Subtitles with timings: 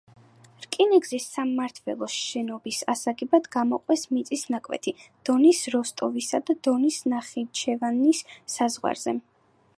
[0.61, 4.95] რკინიგზის სამმართველოს შენობის ასაგებად გამოყვეს მიწის ნაკვეთი
[5.31, 8.25] დონის როსტოვისა და დონის ნახიჩევანის
[8.59, 9.19] საზღვარზე.